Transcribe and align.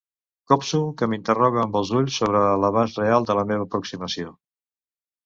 Copso 0.51 0.79
que 1.01 1.07
m'interroga 1.11 1.59
amb 1.63 1.77
els 1.81 1.91
ulls 1.99 2.17
sobre 2.21 2.41
l'abast 2.63 2.97
real 3.03 3.29
de 3.29 3.37
la 3.41 3.45
meva 3.53 3.67
aproximació. 3.71 4.33